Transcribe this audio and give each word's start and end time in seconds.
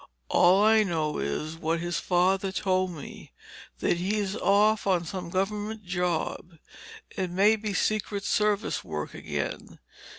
"All 0.29 0.63
I 0.63 0.81
know 0.81 1.19
is 1.19 1.57
what 1.57 1.79
his 1.79 1.99
father 1.99 2.51
told 2.51 2.89
me—that 2.89 3.97
he's 3.97 4.35
off 4.35 4.87
on 4.87 5.05
some 5.05 5.29
government 5.29 5.83
job. 5.85 6.55
It 7.15 7.29
may 7.29 7.55
be 7.55 7.75
Secret 7.75 8.23
Service 8.25 8.83
work, 8.83 9.13
again. 9.13 9.77